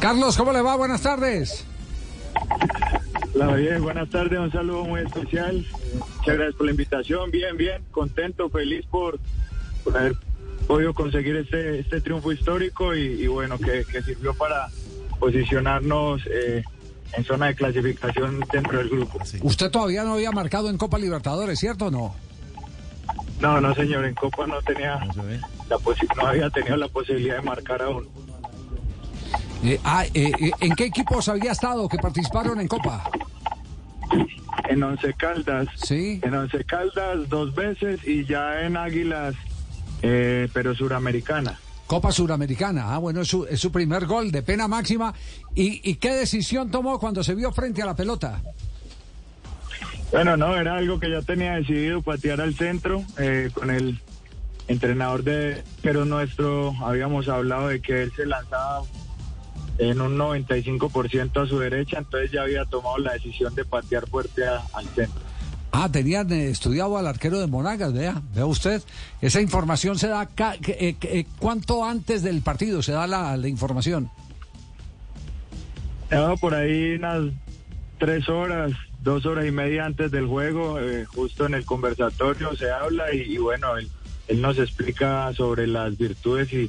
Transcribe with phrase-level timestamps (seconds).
[0.00, 0.76] Carlos, ¿cómo le va?
[0.76, 1.66] Buenas tardes.
[3.34, 5.66] Hola, bien, buenas tardes, un saludo muy especial.
[6.16, 9.20] Muchas gracias por la invitación, bien, bien, contento, feliz por,
[9.94, 10.14] haber
[10.66, 14.68] podido conseguir este, este triunfo histórico y, bueno, que, sirvió para
[15.18, 16.62] posicionarnos eh,
[17.12, 19.18] en zona de clasificación dentro del grupo.
[19.42, 22.14] Usted todavía no había marcado en Copa Libertadores, ¿cierto o no?
[23.38, 24.98] No, no, señor, en Copa no tenía
[25.68, 25.76] la
[26.16, 28.08] no había tenido la posibilidad de marcar aún.
[29.62, 33.04] Eh, ah, eh, eh, ¿En qué equipos había estado que participaron en Copa?
[34.68, 35.68] En Once Caldas.
[35.76, 36.18] Sí.
[36.22, 39.34] En Once Caldas dos veces y ya en Águilas,
[40.00, 41.58] pero suramericana.
[41.86, 42.94] Copa Suramericana.
[42.94, 45.12] Ah, bueno, es su, es su primer gol de pena máxima.
[45.54, 48.40] ¿Y, ¿Y, qué decisión tomó cuando se vio frente a la pelota?
[50.12, 53.02] Bueno, no, era algo que ya tenía decidido patear al centro
[53.52, 54.00] con el
[54.68, 56.72] entrenador de pero nuestro.
[56.82, 58.82] Habíamos hablado de que él se lanzaba
[59.80, 64.44] en un 95% a su derecha, entonces ya había tomado la decisión de patear fuerte
[64.46, 65.22] al centro.
[65.72, 68.82] Ah, tenían eh, estudiado al arquero de Monagas, vea, vea usted.
[69.22, 70.28] Esa información se da,
[70.66, 74.10] eh, eh, ¿cuánto antes del partido se da la, información?
[76.40, 77.32] por ahí unas
[77.98, 78.72] tres horas,
[79.02, 80.76] dos horas y media antes del juego,
[81.14, 83.88] justo en el conversatorio se habla y, bueno, él,
[84.26, 86.68] él nos explica sobre las virtudes y,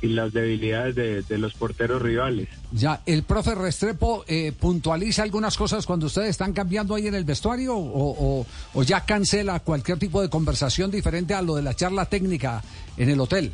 [0.00, 2.48] y las debilidades de, los porteros rivales.
[2.72, 7.24] Ya, ¿el profe Restrepo eh, puntualiza algunas cosas cuando ustedes están cambiando ahí en el
[7.24, 8.46] vestuario o,
[8.84, 12.62] ya cancela cualquier tipo de conversación diferente a lo de la charla técnica
[12.96, 13.52] en el hotel?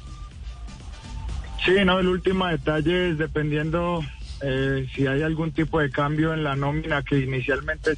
[1.64, 4.00] Sí, no, el último detalle es dependiendo
[4.42, 7.92] eh, si hay algún tipo de cambio en la nómina que inicialmente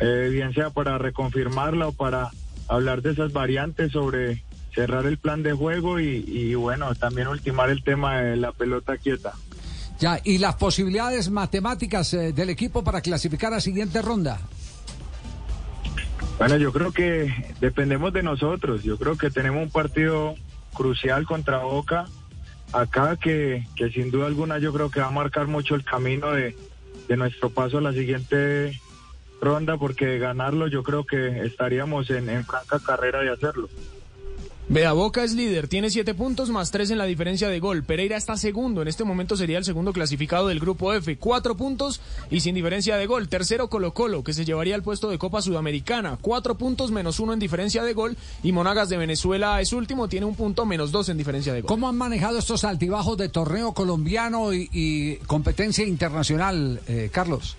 [0.00, 2.30] eh, bien sea para reconfirmarla o para
[2.68, 4.42] hablar de esas variantes sobre
[4.74, 9.32] cerrar el plan de juego y, bueno, también ultimar el tema de la pelota quieta.
[9.98, 14.40] Ya, ¿y las posibilidades matemáticas eh, del equipo para clasificar a siguiente ronda?
[16.38, 17.30] Bueno, yo creo que
[17.60, 18.82] dependemos de nosotros.
[18.82, 20.36] Yo creo que tenemos un partido
[20.72, 22.06] crucial contra Boca
[22.72, 26.30] acá que, que sin duda alguna yo creo que va a marcar mucho el camino
[26.30, 26.56] de,
[27.08, 28.80] de nuestro paso a la siguiente
[29.40, 33.68] ronda porque ganarlo yo creo que estaríamos en, en franca carrera de hacerlo.
[34.70, 37.82] Vea, Boca es líder, tiene siete puntos más tres en la diferencia de gol.
[37.82, 42.00] Pereira está segundo, en este momento sería el segundo clasificado del grupo F, cuatro puntos
[42.30, 43.28] y sin diferencia de gol.
[43.28, 47.32] Tercero Colo Colo, que se llevaría al puesto de Copa Sudamericana, cuatro puntos menos uno
[47.32, 48.16] en diferencia de gol.
[48.44, 51.68] Y Monagas de Venezuela es último, tiene un punto menos dos en diferencia de gol.
[51.68, 57.56] ¿Cómo han manejado estos altibajos de torneo colombiano y, competencia internacional, eh, Carlos?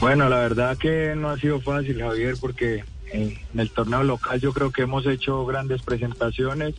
[0.00, 2.82] Bueno, la verdad que no ha sido fácil, Javier, porque
[3.12, 6.74] en el torneo local yo creo que hemos hecho grandes presentaciones,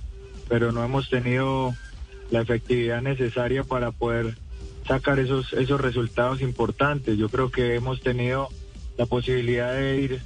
[0.47, 1.73] pero no hemos tenido
[2.29, 4.37] la efectividad necesaria para poder
[4.87, 7.17] sacar esos, esos resultados importantes.
[7.17, 8.49] Yo creo que hemos tenido
[8.97, 10.21] la posibilidad de ir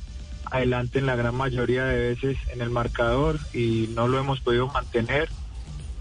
[0.45, 4.67] adelante en la gran mayoría de veces en el marcador y no lo hemos podido
[4.67, 5.29] mantener.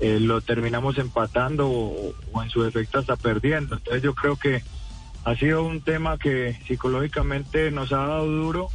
[0.00, 3.76] Eh, lo terminamos empatando o, o, en su defecto hasta perdiendo.
[3.76, 4.62] Entonces yo creo que
[5.24, 8.68] ha sido un tema que psicológicamente nos ha dado duro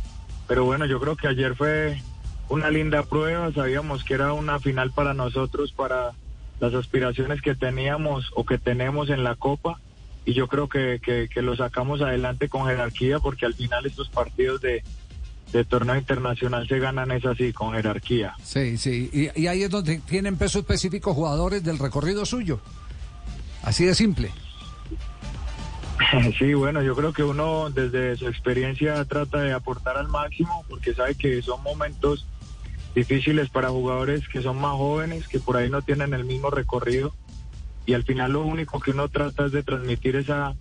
[0.50, 2.02] pero bueno, yo creo que ayer fue
[2.50, 6.14] una linda prueba, sabíamos que era una final para nosotros, para
[6.60, 9.80] las aspiraciones que teníamos o que tenemos en la Copa
[10.26, 14.60] y yo creo que, que, lo sacamos adelante con jerarquía porque al final estos partidos
[14.62, 14.84] de,
[15.66, 18.34] torneo internacional se ganan es así, con jerarquía.
[18.44, 22.60] Sí, sí, y ahí es donde tienen peso específico jugadores del recorrido suyo.
[23.62, 24.32] Así de simple.
[26.38, 30.94] Sí, bueno, yo creo que uno desde su experiencia trata de aportar al máximo porque
[30.94, 32.26] sabe que son momentos
[32.96, 37.14] difíciles para jugadores que son más jóvenes, que por ahí no tienen el mismo recorrido
[37.86, 40.56] y al final lo único que uno trata es de transmitir esa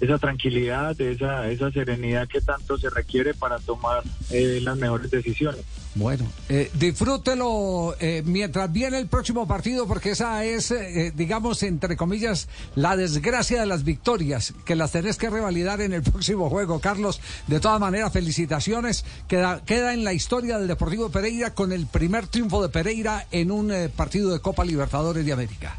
[0.00, 5.64] esa tranquilidad, esa, esa serenidad que tanto se requiere para tomar eh, las mejores decisiones.
[5.94, 11.96] Bueno, eh, disfrútelo eh, mientras viene el próximo partido, porque esa es, eh, digamos, entre
[11.96, 16.80] comillas, la desgracia de las victorias, que las tenés que revalidar en el próximo juego.
[16.80, 19.04] Carlos, de todas maneras, felicitaciones.
[19.28, 23.50] Queda, queda en la historia del Deportivo Pereira con el primer triunfo de Pereira en
[23.50, 25.76] un partido de Copa Libertadores de América.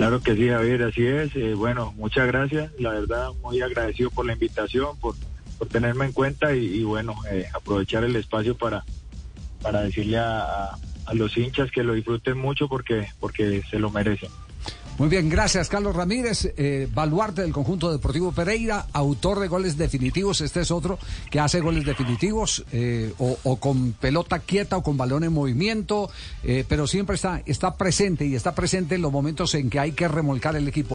[0.00, 1.36] Claro que sí, Javier, así es.
[1.36, 2.72] Eh, bueno, muchas gracias.
[2.78, 5.14] La verdad, muy agradecido por la invitación, por,
[5.58, 8.82] por tenerme en cuenta y, bueno, eh, aprovechar el espacio para,
[9.60, 10.70] para decirle a,
[11.04, 14.30] a, los hinchas que lo disfruten mucho porque, porque se lo merecen.
[15.00, 20.42] Muy bien, gracias Carlos Ramírez, eh, baluarte del conjunto deportivo Pereira, autor de goles definitivos,
[20.42, 20.98] este es otro
[21.30, 26.10] que hace goles definitivos eh, o, o, con pelota quieta o con balón en movimiento,
[26.44, 29.92] eh, pero siempre está, está presente y está presente en los momentos en que hay
[29.92, 30.88] que remolcar el equipo.